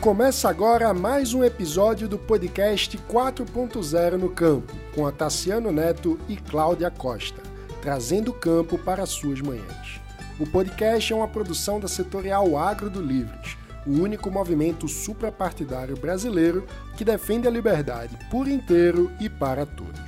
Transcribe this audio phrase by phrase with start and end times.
[0.00, 6.38] Começa agora mais um episódio do podcast 4.0 no Campo, com a Tassiano Neto e
[6.38, 7.42] Cláudia Costa,
[7.82, 10.00] trazendo o campo para suas manhãs.
[10.38, 16.66] O podcast é uma produção da setorial Agro do Livres, o único movimento suprapartidário brasileiro
[16.96, 20.00] que defende a liberdade por inteiro e para todos.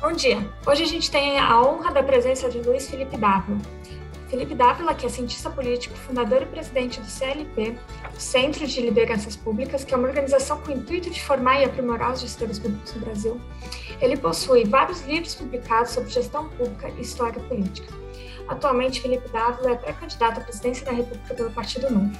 [0.00, 0.48] Bom dia.
[0.64, 3.58] Hoje a gente tem a honra da presença de Luiz Felipe Dávila.
[4.28, 7.78] Felipe Dávila, que é cientista político, fundador e presidente do CLP,
[8.18, 12.12] Centro de Lideranças Públicas, que é uma organização com o intuito de formar e aprimorar
[12.12, 13.40] os gestores públicos no Brasil.
[14.00, 17.92] Ele possui vários livros publicados sobre gestão pública e história política.
[18.46, 22.12] Atualmente, Felipe Dávila é pré-candidato à presidência da República pelo Partido Novo.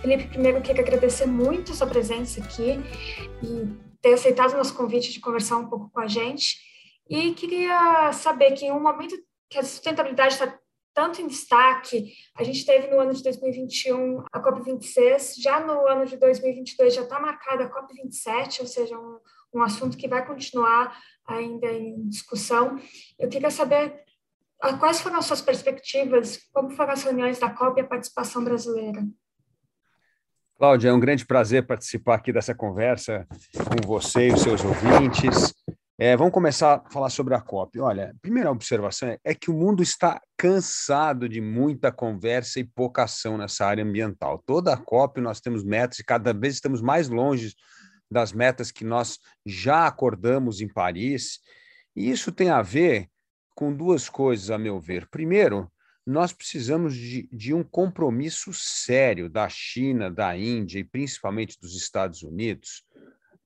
[0.00, 2.80] Felipe, primeiro queria agradecer muito a sua presença aqui
[3.42, 3.68] e
[4.00, 6.56] ter aceitado o nosso convite de conversar um pouco com a gente.
[7.10, 9.16] E queria saber que em um momento
[9.50, 10.58] que a sustentabilidade está
[10.98, 16.04] tanto em destaque, a gente teve no ano de 2021 a COP26, já no ano
[16.04, 19.20] de 2022 já está marcada a COP27, ou seja, um,
[19.54, 22.80] um assunto que vai continuar ainda em discussão.
[23.16, 24.02] Eu queria saber
[24.80, 29.06] quais foram as suas perspectivas, como foram as reuniões da COP e a participação brasileira.
[30.56, 35.54] Cláudia, é um grande prazer participar aqui dessa conversa com você e os seus ouvintes.
[36.00, 37.80] É, vamos começar a falar sobre a COP.
[37.80, 43.02] Olha, primeira observação é, é que o mundo está cansado de muita conversa e pouca
[43.02, 44.40] ação nessa área ambiental.
[44.46, 47.52] Toda a COP nós temos metas e cada vez estamos mais longe
[48.08, 51.40] das metas que nós já acordamos em Paris.
[51.96, 53.08] E isso tem a ver
[53.56, 55.08] com duas coisas, a meu ver.
[55.08, 55.68] Primeiro,
[56.06, 62.22] nós precisamos de, de, um compromisso sério da China, da Índia e principalmente dos Estados
[62.22, 62.84] Unidos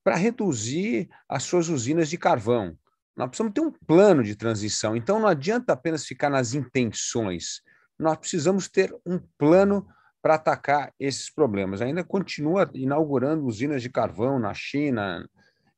[0.04, 2.76] para reduzir as suas usinas de carvão.
[3.16, 4.96] Nós precisamos ter um plano de transição.
[4.96, 7.60] Então, não adianta apenas ficar nas intenções.
[7.98, 9.86] Nós precisamos ter um plano
[10.22, 11.82] para atacar esses problemas.
[11.82, 15.28] Ainda continua inaugurando usinas de carvão na China,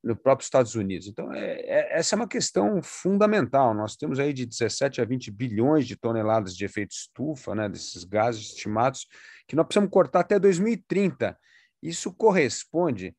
[0.04, 1.08] no próprio Estados Unidos.
[1.08, 3.74] Então, é, é, essa é uma questão fundamental.
[3.74, 8.04] Nós temos aí de 17 a 20 bilhões de toneladas de efeito estufa, né, desses
[8.04, 9.08] gases estimados,
[9.48, 11.36] que nós precisamos cortar até 2030.
[11.82, 13.16] Isso corresponde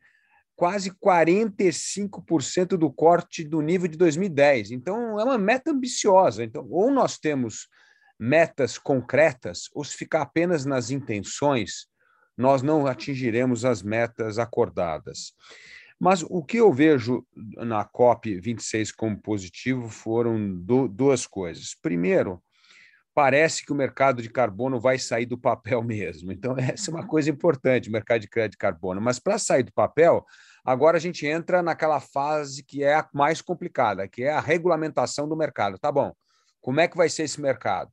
[0.55, 4.71] quase 45% do corte do nível de 2010.
[4.71, 6.43] Então, é uma meta ambiciosa.
[6.43, 7.67] Então, ou nós temos
[8.19, 11.87] metas concretas, ou se ficar apenas nas intenções,
[12.37, 15.33] nós não atingiremos as metas acordadas.
[15.99, 21.75] Mas o que eu vejo na COP 26 como positivo foram do, duas coisas.
[21.81, 22.41] Primeiro,
[23.15, 26.31] parece que o mercado de carbono vai sair do papel mesmo.
[26.33, 28.99] Então, essa é uma coisa importante, o mercado de crédito de carbono.
[28.99, 30.23] Mas para sair do papel,
[30.63, 35.27] agora a gente entra naquela fase que é a mais complicada, que é a regulamentação
[35.29, 35.79] do mercado.
[35.79, 36.13] Tá bom,
[36.59, 37.91] como é que vai ser esse mercado?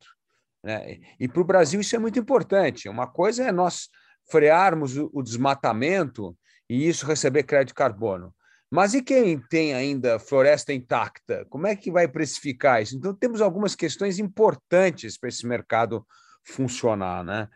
[0.63, 0.99] Né?
[1.19, 2.89] E para o Brasil isso é muito importante.
[2.89, 3.89] Uma coisa é nós
[4.29, 6.37] frearmos o desmatamento
[6.69, 8.35] e isso receber crédito de carbono.
[8.73, 11.45] Mas e quem tem ainda floresta intacta?
[11.51, 12.97] Como é que vai precificar isso?
[12.97, 16.07] Então, temos algumas questões importantes para esse mercado
[16.43, 17.23] funcionar.
[17.23, 17.49] Né?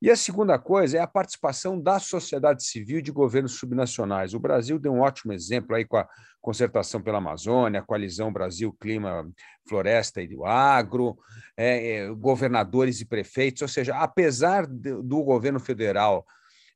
[0.00, 4.32] E a segunda coisa é a participação da sociedade civil de governos subnacionais.
[4.32, 6.08] O Brasil deu um ótimo exemplo aí com a
[6.40, 9.30] concertação pela Amazônia, a coalizão Brasil Clima,
[9.68, 11.18] Floresta e do Agro,
[11.58, 16.24] é, é, governadores e prefeitos, ou seja, apesar do, do governo federal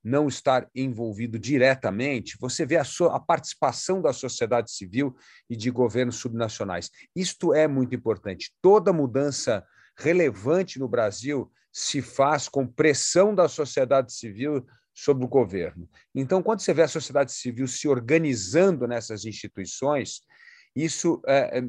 [0.03, 5.16] não estar envolvido diretamente, você vê a, a participação da sociedade civil
[5.48, 6.91] e de governos subnacionais.
[7.14, 8.53] Isto é muito importante.
[8.62, 9.64] Toda mudança
[9.97, 14.64] relevante no Brasil se faz com pressão da sociedade civil
[14.94, 15.88] sobre o governo.
[16.14, 20.22] Então, quando você vê a sociedade civil se organizando nessas instituições,
[20.75, 21.62] isso é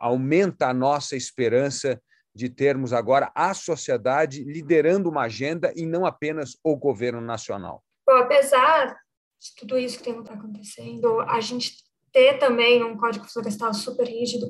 [0.00, 2.00] aumenta a nossa esperança
[2.36, 7.82] de termos agora a sociedade liderando uma agenda e não apenas o governo nacional?
[8.06, 8.94] Bom, apesar
[9.40, 11.72] de tudo isso que tem acontecendo, a gente
[12.12, 14.48] ter também um código florestal super rígido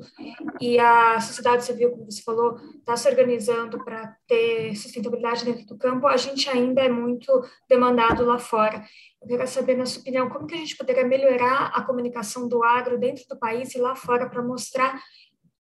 [0.59, 5.77] e a sociedade civil, como você falou, está se organizando para ter sustentabilidade dentro do
[5.77, 7.29] campo, a gente ainda é muito
[7.69, 8.85] demandado lá fora.
[9.21, 12.63] Eu queria saber, na sua opinião, como que a gente poderia melhorar a comunicação do
[12.63, 15.01] agro dentro do país e lá fora para mostrar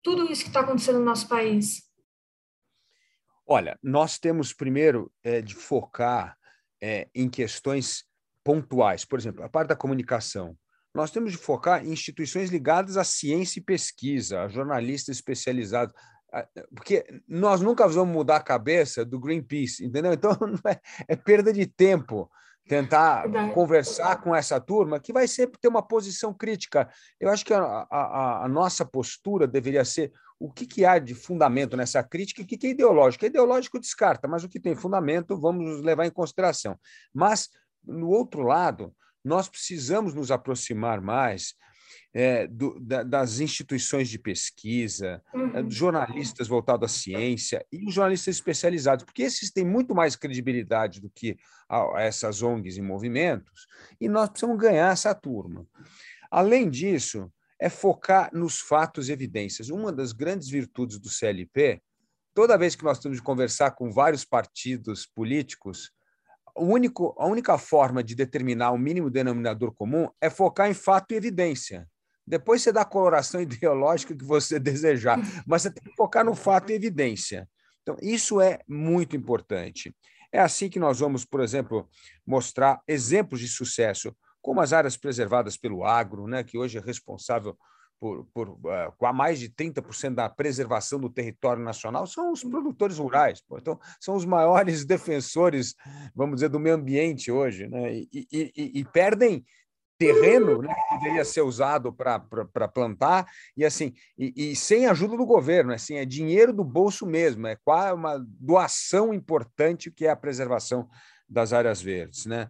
[0.02, 1.93] tudo isso que está acontecendo no nosso país?
[3.46, 6.38] Olha, nós temos primeiro é, de focar
[6.82, 8.06] é, em questões
[8.44, 9.06] pontuais.
[9.06, 10.58] Por exemplo, a parte da comunicação.
[10.94, 15.94] Nós temos de focar em instituições ligadas à ciência e pesquisa, a jornalistas especializados,
[16.76, 20.14] porque nós nunca vamos mudar a cabeça do Greenpeace, entendeu?
[20.14, 20.32] Então
[20.68, 22.30] é, é, perda de tempo
[22.68, 26.90] tentar conversar com essa turma que vai sempre ter uma posição crítica.
[27.20, 31.14] Eu acho que a, a, a nossa postura deveria ser o que, que, há de
[31.14, 33.26] fundamento nessa crítica e o que, que é ideológico.
[33.26, 36.78] É ideológico descarta, mas o que tem fundamento vamos levar em consideração.
[37.14, 37.50] Mas
[37.86, 38.94] no outro lado,
[39.24, 41.54] nós precisamos nos aproximar mais
[42.14, 45.70] é, do, da, das instituições de pesquisa, é, uhum.
[45.70, 51.38] jornalistas voltados à ciência e jornalistas especializados, porque esses têm muito mais credibilidade do que
[51.68, 53.68] a, a essas ONGs e movimentos,
[54.00, 55.66] e nós precisamos ganhar essa turma.
[56.30, 59.70] Além disso, é focar nos fatos e evidências.
[59.70, 61.82] Uma das grandes virtudes do CLP,
[62.34, 65.92] toda vez que nós temos de conversar com vários partidos políticos,
[66.56, 71.12] o único, a única forma de determinar o mínimo denominador comum é focar em fato
[71.12, 71.88] e evidência.
[72.26, 76.36] Depois você dá a coloração ideológica que você desejar, mas você tem que focar no
[76.36, 77.48] fato e evidência.
[77.82, 79.94] Então, isso é muito importante.
[80.32, 81.88] É assim que nós vamos, por exemplo,
[82.26, 87.58] mostrar exemplos de sucesso, como as áreas preservadas pelo agro, né, que hoje é responsável
[88.04, 92.44] por, por uh, com a mais de 30% da preservação do território nacional, são os
[92.44, 93.42] produtores rurais.
[93.42, 93.58] Pô.
[93.58, 95.74] Então, são os maiores defensores,
[96.14, 97.94] vamos dizer, do meio ambiente hoje, né?
[97.94, 99.46] e, e, e, perdem
[99.98, 105.26] terreno né, que deveria ser usado para plantar e assim e, e, sem ajuda do
[105.26, 107.58] governo assim é dinheiro do bolso mesmo é
[107.94, 110.90] uma doação importante que é a preservação
[111.30, 112.50] das áreas verdes né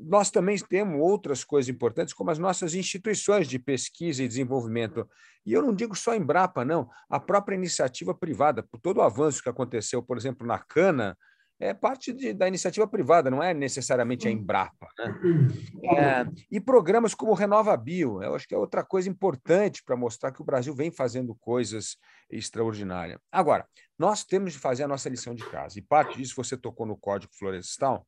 [0.00, 5.08] nós também temos outras coisas importantes, como as nossas instituições de pesquisa e desenvolvimento.
[5.46, 6.88] E eu não digo só em Embrapa, não.
[7.08, 11.16] A própria iniciativa privada, por todo o avanço que aconteceu, por exemplo, na cana,
[11.60, 14.88] é parte de, da iniciativa privada, não é necessariamente a Embrapa.
[14.98, 15.48] Né?
[15.96, 20.30] É, e programas como Renova Bio, eu acho que é outra coisa importante para mostrar
[20.30, 21.96] que o Brasil vem fazendo coisas
[22.30, 23.18] extraordinárias.
[23.30, 23.66] Agora,
[23.98, 26.96] nós temos de fazer a nossa lição de casa, e parte disso você tocou no
[26.96, 28.06] Código Florestal,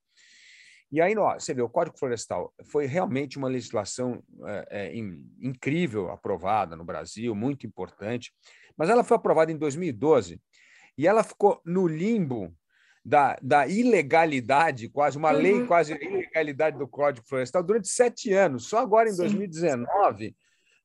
[0.93, 4.97] e aí, ó, você vê, o Código Florestal foi realmente uma legislação é, é,
[5.41, 8.33] incrível aprovada no Brasil, muito importante,
[8.77, 10.41] mas ela foi aprovada em 2012
[10.99, 12.53] e ela ficou no limbo
[13.05, 15.39] da, da ilegalidade, quase uma uhum.
[15.39, 18.67] lei quase ilegalidade do Código Florestal durante sete anos.
[18.67, 19.19] Só agora, em Sim.
[19.19, 20.37] 2019,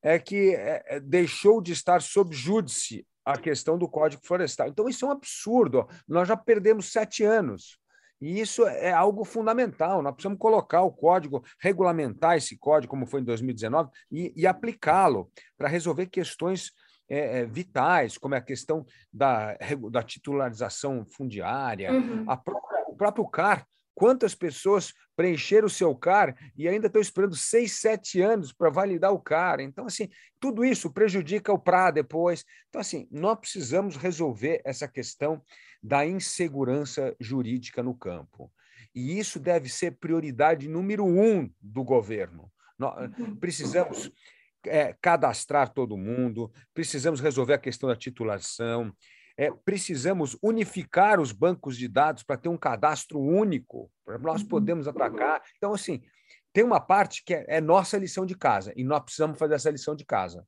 [0.02, 4.68] é que é, é, deixou de estar sob júdice a questão do Código Florestal.
[4.68, 5.86] Então, isso é um absurdo.
[6.06, 7.78] Nós já perdemos sete anos.
[8.20, 10.02] E isso é algo fundamental.
[10.02, 15.30] Nós precisamos colocar o código, regulamentar esse código, como foi em 2019, e, e aplicá-lo
[15.56, 16.72] para resolver questões
[17.08, 19.56] é, é, vitais, como é a questão da,
[19.90, 22.24] da titularização fundiária, uhum.
[22.24, 23.66] própria, o próprio CAR.
[23.96, 29.10] Quantas pessoas preencheram o seu CAR e ainda estão esperando seis, sete anos para validar
[29.10, 29.58] o CAR?
[29.58, 32.44] Então, assim, tudo isso prejudica o PRA depois.
[32.68, 35.42] Então, assim, nós precisamos resolver essa questão
[35.82, 38.52] da insegurança jurídica no campo.
[38.94, 42.52] E isso deve ser prioridade número um do governo.
[42.78, 43.34] Nós uhum.
[43.36, 44.12] precisamos
[44.66, 48.92] é, cadastrar todo mundo, precisamos resolver a questão da titulação,
[49.36, 54.48] é, precisamos unificar os bancos de dados para ter um cadastro único, para nós uhum.
[54.48, 55.42] podermos atacar.
[55.56, 56.02] Então, assim,
[56.52, 59.70] tem uma parte que é, é nossa lição de casa, e nós precisamos fazer essa
[59.70, 60.46] lição de casa.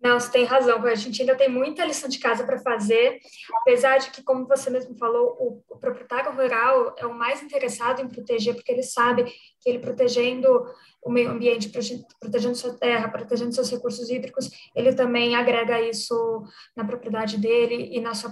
[0.00, 0.84] Não, você tem razão.
[0.84, 3.18] A gente ainda tem muita lição de casa para fazer,
[3.62, 8.00] apesar de que, como você mesmo falou, o, o, proprietário rural é o mais interessado
[8.00, 9.24] em proteger, porque ele sabe
[9.60, 10.48] que ele protegendo
[11.02, 11.70] o meio ambiente,
[12.20, 16.44] protegendo sua terra, protegendo seus recursos hídricos, ele também agrega isso
[16.76, 18.30] na propriedade dele e na sua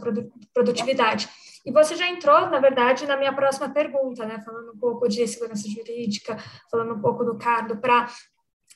[0.53, 1.29] produtividade.
[1.65, 4.41] E você já entrou, na verdade, na minha próxima pergunta, né?
[4.45, 6.37] Falando um pouco de segurança jurídica,
[6.71, 8.09] falando um pouco do CARDO, para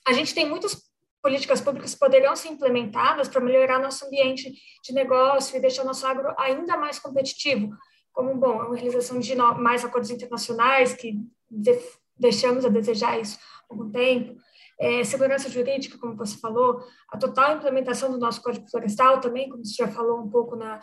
[0.06, 0.89] a gente tem muitos
[1.22, 6.34] políticas públicas poderiam ser implementadas para melhorar nosso ambiente de negócio e deixar nosso agro
[6.38, 7.70] ainda mais competitivo,
[8.12, 11.14] como, bom, a realização de mais acordos internacionais, que
[11.50, 11.78] de
[12.16, 14.36] deixamos a desejar isso há algum tempo,
[14.78, 19.64] é, segurança jurídica, como você falou, a total implementação do nosso Código Florestal também, como
[19.64, 20.80] você já falou um pouco na,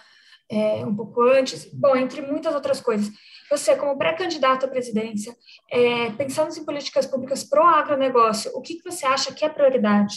[0.50, 3.12] é, um pouco antes, bom, entre muitas outras coisas.
[3.50, 5.36] Você, como pré-candidato à presidência,
[5.72, 9.50] é, pensando em políticas públicas para o agronegócio, o que, que você acha que é
[9.50, 10.16] prioridade?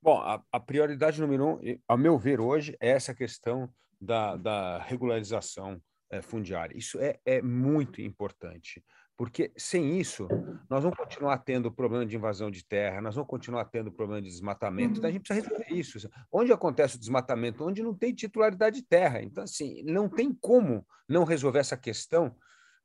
[0.00, 4.78] Bom, a, a, prioridade número um, ao meu ver, hoje, é essa questão da, da
[4.78, 6.76] regularização é, fundiária.
[6.76, 8.82] Isso é, é muito importante.
[9.22, 10.26] Porque sem isso,
[10.68, 14.26] nós vamos continuar tendo problema de invasão de terra, nós vamos continuar tendo problema de
[14.26, 14.98] desmatamento.
[14.98, 15.12] Então, a uhum.
[15.12, 16.10] gente precisa resolver isso.
[16.32, 17.64] Onde acontece o desmatamento?
[17.64, 19.22] Onde não tem titularidade de terra.
[19.22, 22.34] Então, assim, não tem como não resolver essa questão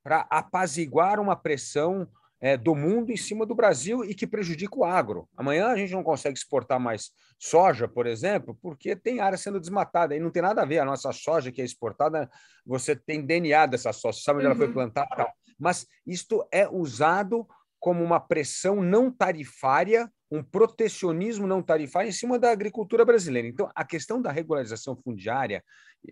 [0.03, 2.08] para apaziguar uma pressão
[2.39, 5.27] é, do mundo em cima do Brasil e que prejudica o agro.
[5.36, 10.15] Amanhã a gente não consegue exportar mais soja, por exemplo, porque tem área sendo desmatada
[10.15, 10.77] e não tem nada a ver.
[10.77, 12.29] A nossa soja que é exportada,
[12.63, 14.51] você tem DNA dessa soja, sabe onde uhum.
[14.51, 14.74] ela foi uhum.
[14.74, 15.34] plantada.
[15.57, 17.47] Mas isto é usado
[17.79, 23.48] como uma pressão não tarifária um protecionismo não tarifário em cima da agricultura brasileira.
[23.48, 25.63] Então, a questão da regularização fundiária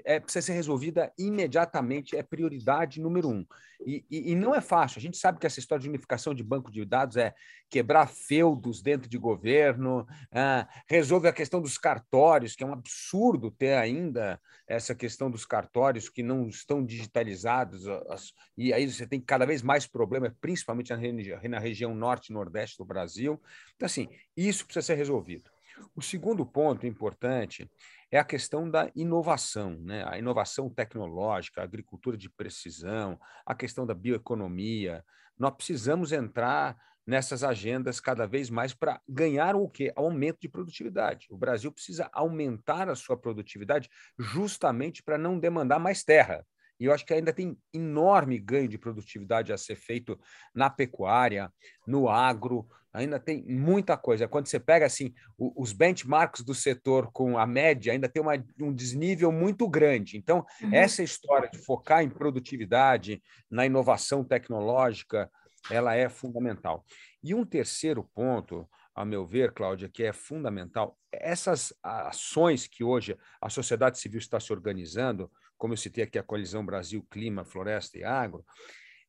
[0.03, 3.45] é, precisa ser resolvida imediatamente, é prioridade número um.
[3.85, 4.99] E, e, e, não é fácil.
[4.99, 7.33] A gente sabe que essa história de unificação de banco de dados é
[7.69, 13.51] quebrar feudos dentro de governo, ah, resolve a questão dos cartórios, que é um absurdo
[13.51, 19.19] ter ainda essa questão dos cartórios que não estão digitalizados, as, e aí você tem
[19.19, 23.39] cada vez mais problemas, principalmente na, na região norte e nordeste do Brasil.
[23.75, 24.04] Então, assim,
[24.35, 25.49] isso precisa ser resolvido.
[25.95, 27.69] O segundo ponto importante
[28.11, 30.05] é a questão da inovação, né?
[30.07, 35.03] a inovação tecnológica, a agricultura de precisão, a questão da bioeconomia.
[35.37, 39.91] Nós precisamos entrar nessas agendas cada vez mais para ganhar o quê?
[39.95, 41.27] Aumento de produtividade.
[41.29, 46.45] O Brasil precisa aumentar a sua produtividade justamente para não demandar mais terra.
[46.79, 50.19] E eu acho que ainda tem enorme ganho de produtividade a ser feito
[50.53, 51.51] na pecuária,
[51.87, 54.27] no agro, ainda tem muita coisa.
[54.27, 58.73] Quando você pega assim os benchmarks do setor com a média, ainda tem uma, um
[58.73, 60.17] desnível muito grande.
[60.17, 60.73] Então, uhum.
[60.73, 65.29] essa história de focar em produtividade, na inovação tecnológica,
[65.69, 66.85] ela é fundamental.
[67.23, 73.17] E um terceiro ponto, a meu ver, Cláudia, que é fundamental, essas ações que hoje
[73.41, 77.97] a sociedade civil está se organizando, como eu citei aqui a Coalizão Brasil Clima, Floresta
[77.97, 78.45] e Agro,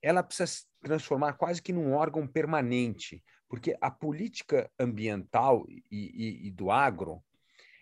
[0.02, 6.46] ela precisa se transformar quase que num órgão permanente, porque a política ambiental e, e,
[6.48, 7.22] e do agro,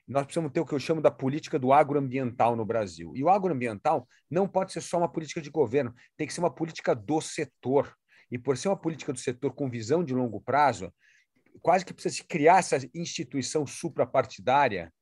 [0.06, 3.12] nós precisamos ter o que eu chamo da política do agroambiental no Brasil.
[3.14, 6.54] E o agroambiental não pode ser só uma política de governo, tem que ser uma
[6.54, 7.94] política do setor.
[8.30, 10.92] E por ser uma política do setor com visão de longo prazo,
[11.62, 14.92] quase que precisa se criar essa instituição suprapartidária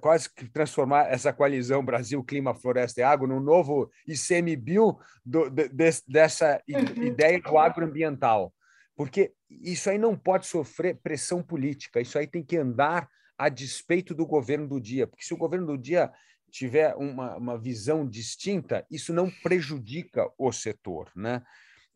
[0.00, 5.70] quase que transformar essa coalizão Brasil, Clima, Floresta e Água num novo ICMBio do, de,
[6.08, 7.04] dessa uhum.
[7.04, 8.52] ideia do agroambiental.
[8.96, 13.08] Porque isso aí não pode sofrer pressão política, isso aí tem que andar
[13.38, 16.12] a despeito do governo do dia, porque se o governo do dia
[16.50, 21.10] tiver uma, uma visão distinta, isso não prejudica o setor.
[21.14, 21.42] Né?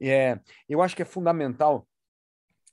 [0.00, 0.38] É,
[0.68, 1.86] eu acho que é fundamental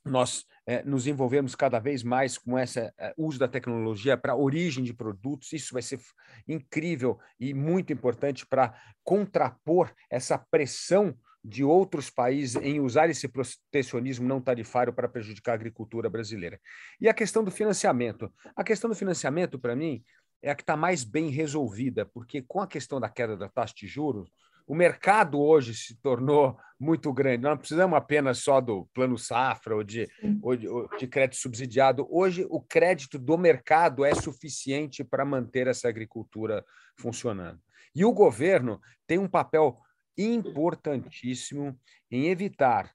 [0.04, 4.84] nós é, nos envolvermos cada vez mais com esse é, uso da tecnologia para origem
[4.84, 5.52] de produtos.
[5.52, 6.00] Isso vai ser
[6.46, 14.28] incrível e muito importante para contrapor essa pressão de outros países em usar esse protecionismo
[14.28, 16.60] não tarifário para prejudicar a agricultura brasileira.
[17.00, 18.32] E a questão do financiamento.
[18.54, 20.04] A questão do financiamento, para mim,
[20.40, 23.74] é a que está mais bem resolvida, porque com a questão da queda da taxa
[23.76, 24.30] de juros,
[24.66, 27.42] o mercado hoje se tornou muito grande.
[27.42, 30.08] Nós não precisamos apenas só do plano safra ou de,
[30.42, 32.06] ou de, ou de crédito subsidiado.
[32.10, 36.64] Hoje, o crédito do mercado é suficiente para manter essa agricultura
[36.98, 37.60] funcionando.
[37.94, 39.78] E o governo tem um papel
[40.16, 41.78] importantíssimo
[42.10, 42.92] em evitar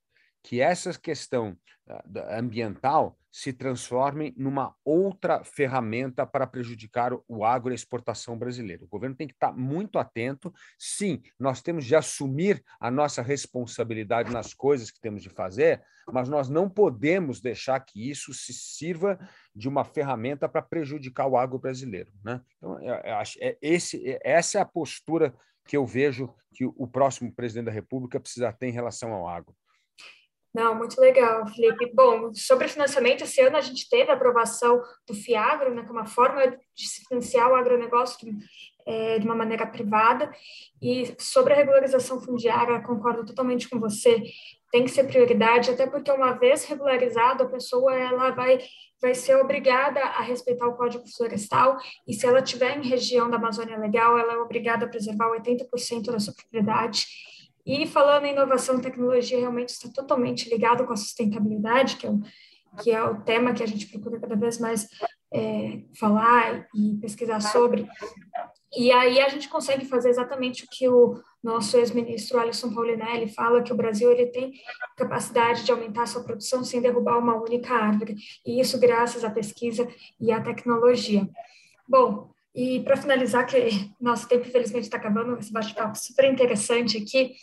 [0.48, 1.58] que essa questão
[1.90, 8.86] ah, ambiental se transforme numa outra ferramenta para prejudicar o agro e a exportação brasileira.
[8.86, 10.54] O governo tem que estar muito atento.
[10.80, 16.30] Sim, nós temos de assumir a nossa responsabilidade nas coisas que temos de fazer, mas
[16.30, 19.20] nós não podemos deixar que isso se sirva
[19.54, 22.10] de uma ferramenta para prejudicar o agro brasileiro.
[22.24, 22.42] Né?
[22.56, 25.36] Então, é, esse, essa é a postura
[25.68, 29.54] que eu vejo que o próximo presidente da República precisa ter em relação ao agro.
[30.58, 31.92] Não, muito legal, Felipe.
[31.94, 35.92] Bom, sobre financiamento, esse ano a gente teve a aprovação do FIAGRO, né, que é
[35.92, 38.36] uma forma de se financiar o agronegócio de,
[38.84, 40.32] é, de uma maneira privada.
[40.82, 44.20] E sobre a regularização fundiária, concordo totalmente com você,
[44.72, 48.58] tem que ser prioridade, até porque uma vez regularizado, a pessoa ela vai,
[49.00, 53.38] vai ser obrigada a respeitar o Código Florestal, e se ela estiver em região da
[53.38, 57.06] Amazônia Legal, ela é obrigada a preservar 80% da sua propriedade
[57.68, 62.10] e falando em inovação e tecnologia, realmente está totalmente ligado com a sustentabilidade, que é
[62.10, 62.22] o,
[62.82, 64.88] que é o tema que a gente procura cada vez mais
[65.34, 67.88] é, falar e pesquisar sobre.
[68.76, 73.62] E aí a gente consegue fazer exatamente o que o nosso ex-ministro Alisson Paulinelli fala,
[73.62, 74.54] que o Brasil ele tem
[74.96, 79.88] capacidade de aumentar sua produção sem derrubar uma única árvore, e isso graças à pesquisa
[80.20, 81.28] e à tecnologia.
[81.88, 87.36] Bom, e para finalizar, que nosso tempo infelizmente está acabando, esse bate-papo super interessante aqui,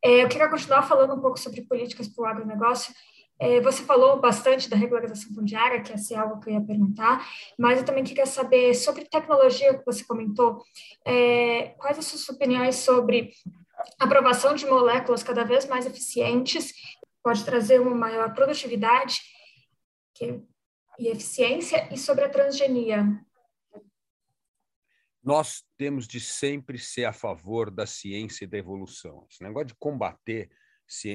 [0.00, 2.94] é, eu queria continuar falando um pouco sobre políticas para o agronegócio.
[3.36, 7.28] É, você falou bastante da regularização fundiária, que essa é algo que eu ia perguntar,
[7.58, 10.62] mas eu também queria saber sobre tecnologia que você comentou.
[11.04, 13.32] É, quais as suas opiniões sobre
[13.98, 16.72] aprovação de moléculas cada vez mais eficientes?
[17.24, 19.20] Pode trazer uma maior produtividade
[20.96, 23.04] e eficiência, e sobre a transgenia
[25.24, 29.26] nós temos de sempre ser a favor da ciência e da evolução.
[29.30, 30.50] Esse negócio de combater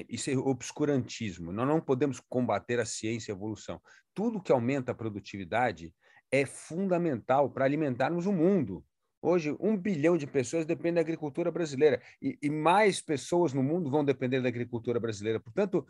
[0.09, 1.51] Isso é obscurantismo.
[1.51, 3.79] Nós não podemos combater a ciência e a evolução.
[4.15, 5.93] Tudo que aumenta a produtividade
[6.31, 8.83] é fundamental para alimentarmos o mundo.
[9.21, 13.91] Hoje, um bilhão de pessoas dependem da agricultura brasileira e, e, mais pessoas no mundo
[13.91, 15.39] vão depender da agricultura brasileira.
[15.39, 15.85] Portanto,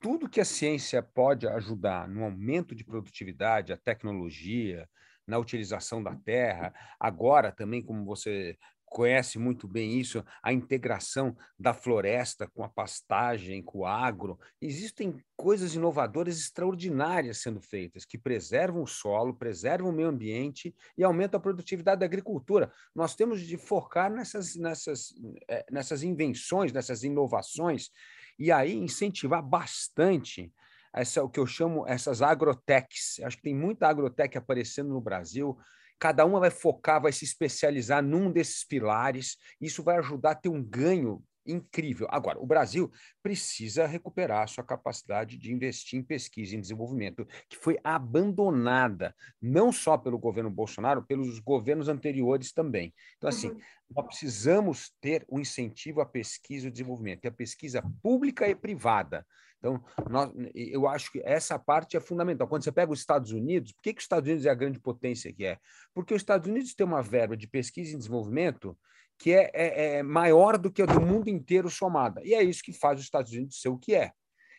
[0.00, 4.88] tudo que a ciência pode ajudar no aumento de produtividade, a tecnologia,
[5.30, 8.58] na utilização da terra, agora também, como você
[8.90, 14.36] conhece muito bem isso, a integração da floresta com a pastagem, com o agro.
[14.60, 21.04] Existem coisas inovadoras extraordinárias sendo feitas, que preservam o solo, preservam o meio ambiente e
[21.04, 22.72] aumentam a produtividade da agricultura.
[22.92, 25.14] Nós temos de focar nessas, nessas,
[25.48, 27.90] eh, nessas invenções, nessas inovações,
[28.36, 30.52] e aí incentivar bastante
[30.92, 33.20] essa, o que eu chamo essas agrotechs.
[33.22, 35.56] Acho que tem muita agrotech aparecendo no Brasil,
[35.98, 39.36] cada uma vai focar, vai se especializar num desses pilares.
[39.60, 42.06] Isso vai ajudar a ter um ganho incrível.
[42.10, 42.90] Agora, o Brasil
[43.22, 49.14] precisa recuperar a sua capacidade de investir em pesquisa e em desenvolvimento, que foi abandonada,
[49.40, 52.94] não só pelo governo Bolsonaro, pelos governos anteriores também.
[53.16, 53.60] Então, assim, uhum.
[53.94, 59.26] nós precisamos ter um incentivo à pesquisa e desenvolvimento, e a pesquisa pública e privada.
[59.60, 62.48] Então, nós, eu acho que essa parte é fundamental.
[62.48, 64.80] Quando você pega os Estados Unidos, por que, que os Estados Unidos é a grande
[64.80, 65.58] potência que é?
[65.94, 68.76] Porque os Estados Unidos têm uma verba de pesquisa e desenvolvimento
[69.20, 72.22] que é, é, é maior do que a do mundo inteiro somada.
[72.24, 74.12] E é isso que faz os Estados Unidos ser o que é.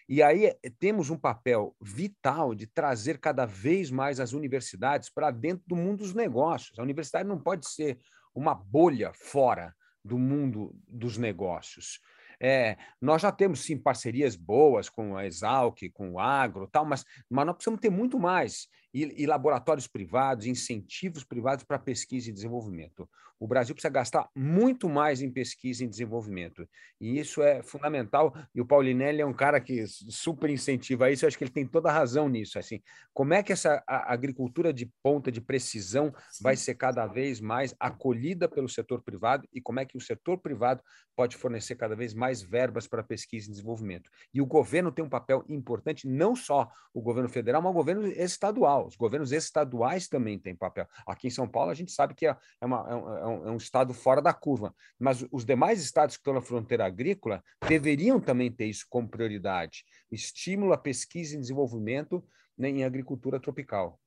[0.08, 5.32] E aí eh, temos um papel vital de trazer cada vez mais as universidades para
[5.32, 6.77] dentro do mundo dos negócios.
[6.77, 7.98] A universidade não pode ser
[8.36, 9.75] uma bolha fora
[10.06, 12.00] do mundo dos negócios.
[12.39, 17.03] É, nós já temos, sim, parcerias boas com a Exalc, com o Agro, tal, mas,
[17.27, 18.68] mas nós precisamos ter muito mais.
[18.94, 23.08] E, e laboratórios privados, incentivos privados para pesquisa e desenvolvimento.
[23.42, 26.64] O Brasil precisa gastar muito mais em pesquisa e desenvolvimento.
[27.00, 28.36] E isso é fundamental.
[28.54, 31.26] E o Paulinelli é um cara que super incentiva isso.
[31.26, 32.60] Eu acho que ele tem toda a razão nisso.
[32.60, 32.80] Assim,
[33.12, 38.48] como é que essa agricultura de ponta, de precisão, vai ser cada vez mais acolhida
[38.48, 40.84] pelo setor privado e como é que o setor privado
[41.16, 44.10] pode fornecer cada vez mais verbas para pesquisa e desenvolvimento.
[44.32, 48.06] E o governo tem um papel importante, não só o governo federal, mas o governo
[48.06, 48.80] estadual.
[48.87, 50.87] Os governos estaduais também têm papel.
[51.05, 53.53] Aqui em São Paulo, a gente sabe que é, é uma, é, um, é um
[53.53, 58.20] é estado fora da curva, mas os demais estados que estão na fronteira agrícola deveriam
[58.20, 59.85] também ter isso como prioridade.
[60.11, 62.24] Estímulo à pesquisa e desenvolvimento
[62.57, 64.00] né, em agricultura tropical.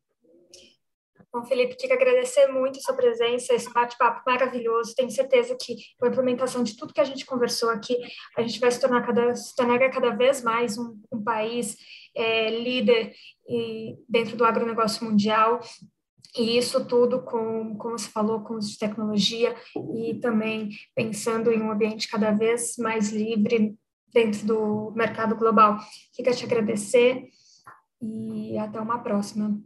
[1.32, 4.94] Bom, Felipe, queria agradecer muito a sua presença, esse bate-papo maravilhoso.
[4.94, 7.96] Tenho certeza que com a implementação de tudo que a gente conversou aqui,
[8.37, 11.76] a gente vai se tornar cada, se tornar cada vez mais um, um país
[12.16, 13.12] é, líder
[13.48, 15.60] e, dentro do agronegócio mundial.
[16.37, 19.54] E isso tudo com, como você falou, com uso de tecnologia
[19.94, 23.76] e também pensando em um ambiente cada vez mais livre
[24.12, 25.78] dentro do mercado global.
[26.12, 27.28] Queria te agradecer
[28.00, 29.60] e até uma próxima.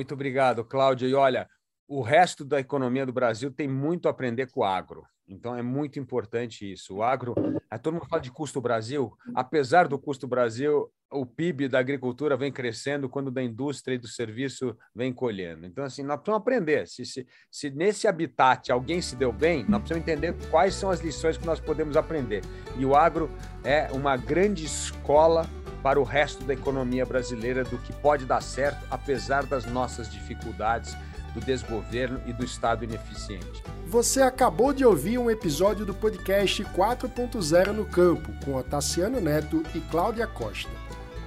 [0.00, 1.06] Muito obrigado, Cláudia.
[1.06, 1.46] E olha,
[1.86, 5.04] o resto da economia do Brasil tem muito a aprender com o agro.
[5.28, 6.96] Então é muito importante isso.
[6.96, 7.34] O agro,
[7.82, 12.50] todo mundo fala de custo Brasil, apesar do custo Brasil, o PIB da agricultura vem
[12.50, 15.66] cresendo quando da indústria e do serviço vem colhendo.
[15.66, 16.88] Então, assim, nós precisamos aprender.
[16.88, 21.00] Se, se, se nesse habitat alguém se deu bem, nós precisamos entender quais são as
[21.00, 22.42] lições que nós podemos aprender.
[22.78, 23.30] E o agro
[23.62, 25.46] é uma grande escola
[25.82, 30.96] para o resto da economia brasileira do que pode dar certo, apesar das nossas dificuldades,
[31.34, 33.62] do desgoverno e do Estado ineficiente.
[33.86, 39.80] Você acabou de ouvir um episódio do podcast 4.0 no Campo, com Otaciano Neto e
[39.80, 40.70] Cláudia Costa.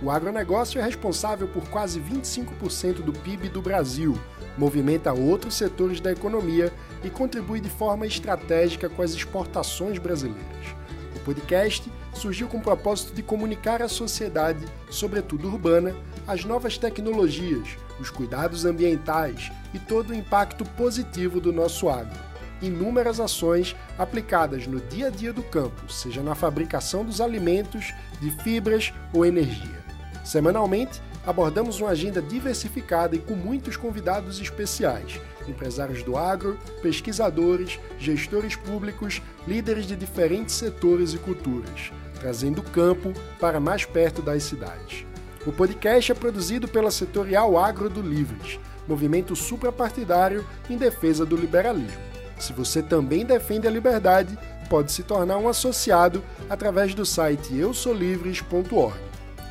[0.01, 4.17] O agronegócio é responsável por quase 25% do PIB do Brasil,
[4.57, 6.71] movimenta outros setores da economia
[7.03, 10.75] e contribui de forma estratégica com as exportações brasileiras.
[11.23, 15.95] Podcast surgiu com o propósito de comunicar à sociedade, sobretudo urbana,
[16.27, 22.19] as novas tecnologias, os cuidados ambientais e todo o impacto positivo do nosso agro.
[22.61, 28.31] Inúmeras ações aplicadas no dia a dia do campo, seja na fabricação dos alimentos, de
[28.43, 29.83] fibras ou energia.
[30.23, 35.19] Semanalmente, abordamos uma agenda diversificada e com muitos convidados especiais,
[35.51, 41.91] empresários do agro, pesquisadores, gestores públicos, líderes de diferentes setores e culturas
[42.23, 45.05] trazendo o campo para mais perto das cidades.
[45.45, 52.01] O podcast é produzido pela Setorial Agro do Livres, movimento suprapartidário em defesa do liberalismo.
[52.39, 58.97] Se você também defende a liberdade, pode se tornar um associado através do site eusolivres.org.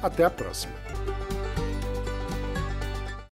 [0.03, 0.82] Até a próxima!